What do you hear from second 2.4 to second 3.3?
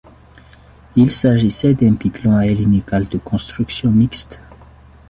ailes inégales de